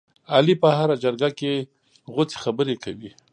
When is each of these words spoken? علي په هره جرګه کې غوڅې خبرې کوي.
علي 0.33 0.55
په 0.61 0.69
هره 0.77 0.95
جرګه 1.03 1.29
کې 1.39 1.53
غوڅې 2.13 2.37
خبرې 2.43 2.75
کوي. 2.83 3.11